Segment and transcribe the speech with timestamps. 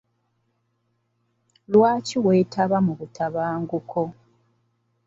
[1.73, 4.01] Lwaki weetaba mu butabanguko?